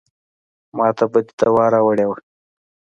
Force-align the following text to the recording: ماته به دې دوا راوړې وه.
ماته 0.77 1.05
به 1.11 1.19
دې 1.27 1.33
دوا 1.39 1.65
راوړې 1.73 2.05
وه. 2.09 2.17